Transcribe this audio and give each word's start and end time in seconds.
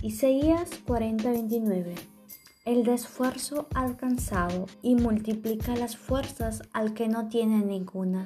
Isaías 0.00 0.70
40:29 0.86 1.96
El 2.64 2.84
de 2.84 2.94
esfuerzo 2.94 3.66
alcanzado 3.74 4.66
y 4.80 4.94
multiplica 4.94 5.74
las 5.74 5.96
fuerzas 5.96 6.62
al 6.72 6.94
que 6.94 7.08
no 7.08 7.28
tiene 7.28 7.64
ninguna. 7.64 8.24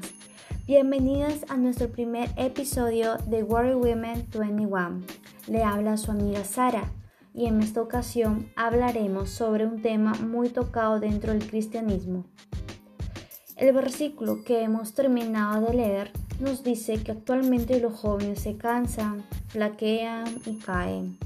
Bienvenidas 0.66 1.46
a 1.49 1.56
nuestro 1.56 1.88
primer 1.88 2.28
episodio 2.37 3.17
de 3.27 3.42
Worry 3.42 3.72
Women 3.72 4.28
21. 4.38 5.00
Le 5.46 5.64
habla 5.64 5.96
su 5.96 6.10
amiga 6.10 6.45
Sara 6.45 6.92
y 7.32 7.46
en 7.46 7.63
esta 7.63 7.81
ocasión 7.81 8.50
hablaremos 8.54 9.31
sobre 9.31 9.64
un 9.64 9.81
tema 9.81 10.13
muy 10.13 10.50
tocado 10.50 11.00
dentro 11.00 11.32
del 11.32 11.49
cristianismo. 11.49 12.27
El 13.56 13.73
versículo 13.73 14.45
que 14.45 14.63
hemos 14.63 14.92
terminado 14.92 15.67
de 15.67 15.74
leer 15.74 16.12
nos 16.38 16.62
dice 16.62 17.02
que 17.02 17.12
actualmente 17.12 17.80
los 17.80 17.95
jóvenes 17.95 18.41
se 18.41 18.59
cansan, 18.59 19.24
flaquean 19.48 20.27
y 20.45 20.56
caen 20.56 21.16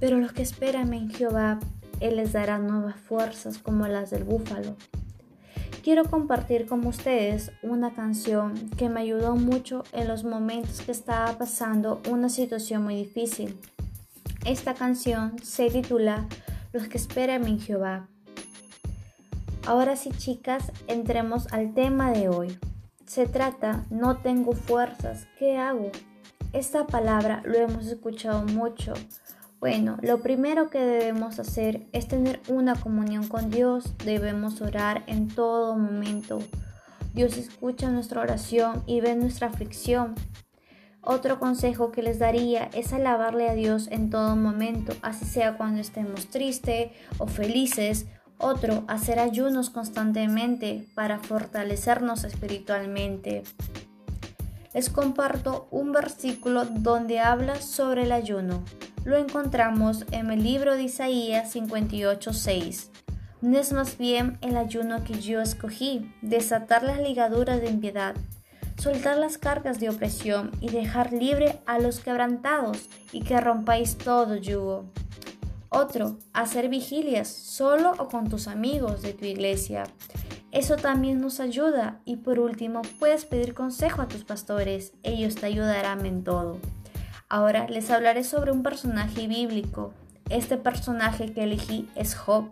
pero 0.00 0.18
los 0.18 0.32
que 0.32 0.42
esperan 0.42 0.92
en 0.94 1.10
Jehová, 1.10 1.60
Él 2.00 2.16
les 2.16 2.32
dará 2.32 2.58
nuevas 2.58 2.96
fuerzas 2.96 3.58
como 3.58 3.86
las 3.86 4.10
del 4.10 4.24
búfalo. 4.24 4.74
Quiero 5.84 6.04
compartir 6.04 6.66
con 6.66 6.84
ustedes 6.86 7.52
una 7.62 7.94
canción 7.94 8.54
que 8.76 8.88
me 8.88 9.00
ayudó 9.00 9.36
mucho 9.36 9.84
en 9.92 10.08
los 10.08 10.24
momentos 10.24 10.80
que 10.80 10.92
estaba 10.92 11.38
pasando 11.38 12.02
una 12.08 12.28
situación 12.28 12.82
muy 12.82 12.96
difícil. 12.96 13.58
Esta 14.44 14.74
canción 14.74 15.36
se 15.42 15.70
titula 15.70 16.26
Los 16.72 16.88
que 16.88 16.98
esperan 16.98 17.46
en 17.46 17.60
Jehová. 17.60 18.08
Ahora 19.66 19.96
sí, 19.96 20.10
chicas, 20.16 20.72
entremos 20.86 21.52
al 21.52 21.74
tema 21.74 22.10
de 22.12 22.28
hoy. 22.28 22.58
Se 23.06 23.26
trata, 23.26 23.84
no 23.90 24.18
tengo 24.18 24.52
fuerzas, 24.52 25.26
¿qué 25.38 25.58
hago? 25.58 25.90
Esta 26.52 26.86
palabra 26.86 27.42
lo 27.44 27.56
hemos 27.58 27.86
escuchado 27.86 28.44
mucho 28.44 28.94
bueno, 29.60 29.98
lo 30.00 30.22
primero 30.22 30.70
que 30.70 30.78
debemos 30.78 31.38
hacer 31.38 31.82
es 31.92 32.08
tener 32.08 32.40
una 32.48 32.74
comunión 32.74 33.28
con 33.28 33.50
Dios. 33.50 33.92
Debemos 34.06 34.62
orar 34.62 35.04
en 35.06 35.28
todo 35.28 35.76
momento. 35.76 36.38
Dios 37.12 37.36
escucha 37.36 37.90
nuestra 37.90 38.22
oración 38.22 38.82
y 38.86 39.02
ve 39.02 39.14
nuestra 39.16 39.48
aflicción. 39.48 40.14
Otro 41.02 41.38
consejo 41.38 41.92
que 41.92 42.02
les 42.02 42.18
daría 42.18 42.70
es 42.72 42.94
alabarle 42.94 43.50
a 43.50 43.54
Dios 43.54 43.88
en 43.90 44.08
todo 44.08 44.34
momento, 44.34 44.94
así 45.02 45.26
sea 45.26 45.58
cuando 45.58 45.82
estemos 45.82 46.28
tristes 46.28 46.92
o 47.18 47.26
felices. 47.26 48.06
Otro, 48.38 48.84
hacer 48.88 49.18
ayunos 49.18 49.68
constantemente 49.68 50.86
para 50.94 51.18
fortalecernos 51.18 52.24
espiritualmente. 52.24 53.42
Les 54.72 54.88
comparto 54.88 55.68
un 55.70 55.92
versículo 55.92 56.64
donde 56.64 57.20
habla 57.20 57.56
sobre 57.56 58.04
el 58.04 58.12
ayuno 58.12 58.64
lo 59.04 59.16
encontramos 59.16 60.04
en 60.10 60.30
el 60.30 60.42
libro 60.42 60.76
de 60.76 60.84
Isaías 60.84 61.54
58:6. 61.54 62.90
No 63.40 63.58
es 63.58 63.72
más 63.72 63.96
bien 63.96 64.36
el 64.42 64.56
ayuno 64.56 65.02
que 65.04 65.20
yo 65.20 65.40
escogí, 65.40 66.12
desatar 66.20 66.82
las 66.82 67.00
ligaduras 67.00 67.60
de 67.60 67.70
impiedad, 67.70 68.14
soltar 68.76 69.16
las 69.16 69.38
cargas 69.38 69.80
de 69.80 69.88
opresión 69.88 70.50
y 70.60 70.68
dejar 70.68 71.12
libre 71.12 71.60
a 71.66 71.78
los 71.78 72.00
quebrantados 72.00 72.88
y 73.12 73.22
que 73.22 73.40
rompáis 73.40 73.96
todo 73.96 74.36
yugo. 74.36 74.84
Otro, 75.70 76.18
hacer 76.32 76.68
vigilias 76.68 77.28
solo 77.28 77.92
o 77.98 78.08
con 78.08 78.28
tus 78.28 78.48
amigos 78.48 79.02
de 79.02 79.14
tu 79.14 79.24
iglesia. 79.24 79.84
Eso 80.50 80.74
también 80.76 81.20
nos 81.20 81.38
ayuda. 81.38 82.00
Y 82.04 82.16
por 82.16 82.40
último, 82.40 82.82
puedes 82.98 83.24
pedir 83.24 83.54
consejo 83.54 84.02
a 84.02 84.08
tus 84.08 84.24
pastores. 84.24 84.92
Ellos 85.04 85.36
te 85.36 85.46
ayudarán 85.46 86.04
en 86.06 86.24
todo. 86.24 86.58
Ahora 87.32 87.68
les 87.68 87.88
hablaré 87.92 88.24
sobre 88.24 88.50
un 88.50 88.64
personaje 88.64 89.28
bíblico. 89.28 89.94
Este 90.30 90.56
personaje 90.56 91.32
que 91.32 91.44
elegí 91.44 91.88
es 91.94 92.16
Job. 92.16 92.50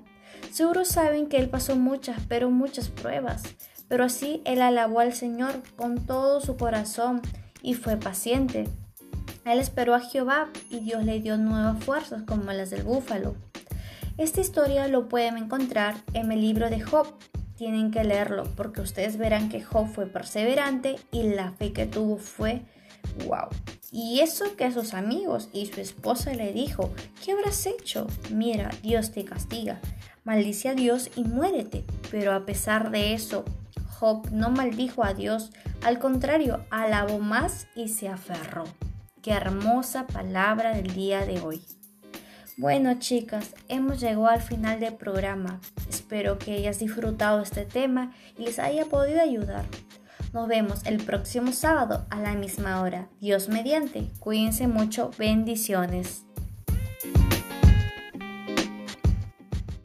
Seguro 0.53 0.85
saben 0.85 1.27
que 1.27 1.39
él 1.39 1.49
pasó 1.49 1.75
muchas, 1.75 2.21
pero 2.29 2.49
muchas 2.49 2.89
pruebas, 2.89 3.43
pero 3.89 4.05
así 4.05 4.41
él 4.45 4.63
alabó 4.63 5.01
al 5.01 5.15
Señor 5.15 5.65
con 5.75 6.07
todo 6.07 6.41
su 6.41 6.57
corazón 6.57 7.21
y 7.61 7.75
fue 7.75 7.97
paciente. 7.97 8.69
Él 9.45 9.59
esperó 9.59 9.97
a 9.97 10.01
Jehová 10.01 10.49
y 10.71 10.79
Dios 10.79 11.05
le 11.05 11.19
dio 11.19 11.37
nuevas 11.39 11.83
fuerzas 11.83 12.23
como 12.23 12.53
las 12.53 12.71
del 12.71 12.85
búfalo. 12.85 13.35
Esta 14.17 14.41
historia 14.41 14.87
lo 14.87 15.09
pueden 15.09 15.39
encontrar 15.39 15.97
en 16.13 16.31
el 16.31 16.41
libro 16.41 16.71
de 16.71 16.81
Job. 16.81 17.09
Tienen 17.57 17.91
que 17.91 18.05
leerlo 18.05 18.45
porque 18.55 18.81
ustedes 18.81 19.17
verán 19.17 19.49
que 19.49 19.61
Job 19.61 19.89
fue 19.89 20.07
perseverante 20.07 21.01
y 21.11 21.25
la 21.25 21.51
fe 21.51 21.73
que 21.73 21.87
tuvo 21.87 22.19
fue 22.19 22.63
wow. 23.27 23.49
Y 23.91 24.21
eso 24.21 24.57
que 24.57 24.65
a 24.65 24.73
sus 24.73 24.93
amigos 24.93 25.49
y 25.53 25.67
su 25.67 25.81
esposa 25.81 26.35
le 26.35 26.53
dijo, 26.53 26.91
¿qué 27.25 27.33
habrás 27.33 27.65
hecho? 27.67 28.07
Mira, 28.31 28.71
Dios 28.83 29.13
te 29.13 29.25
castiga. 29.25 29.81
Maldice 30.25 30.69
a 30.69 30.75
Dios 30.75 31.11
y 31.17 31.25
muérete. 31.25 31.85
Pero 32.11 32.35
a 32.35 32.45
pesar 32.45 32.91
de 32.91 33.15
eso, 33.15 33.45
Job 33.99 34.31
no 34.31 34.51
maldijo 34.51 35.05
a 35.05 35.15
Dios, 35.15 35.51
al 35.83 35.99
contrario, 35.99 36.65
alabó 36.71 37.19
más 37.19 37.67
y 37.75 37.89
se 37.89 38.09
aferró. 38.09 38.65
Qué 39.23 39.33
hermosa 39.33 40.07
palabra 40.07 40.77
del 40.77 40.95
día 40.95 41.25
de 41.25 41.41
hoy. 41.41 41.63
Bueno 42.57 42.99
chicas, 42.99 43.55
hemos 43.69 44.01
llegado 44.01 44.27
al 44.27 44.43
final 44.43 44.81
del 44.81 44.95
programa. 44.95 45.61
Espero 45.89 46.39
que 46.39 46.55
hayas 46.55 46.79
disfrutado 46.79 47.41
este 47.41 47.65
tema 47.65 48.13
y 48.37 48.45
les 48.45 48.59
haya 48.59 48.85
podido 48.85 49.21
ayudar. 49.21 49.65
Nos 50.39 50.47
vemos 50.47 50.87
el 50.87 50.99
próximo 50.99 51.51
sábado 51.51 52.07
a 52.11 52.21
la 52.21 52.35
misma 52.35 52.81
hora. 52.81 53.09
Dios 53.21 53.49
mediante. 53.49 54.07
Cuídense 54.21 54.69
mucho. 54.69 55.11
Bendiciones. 55.19 56.28